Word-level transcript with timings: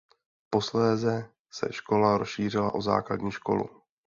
Posléze 0.49 1.29
se 1.51 1.73
škola 1.73 2.17
rozšířila 2.17 2.73
o 2.75 2.81
základní 2.81 3.31
školu. 3.31 3.69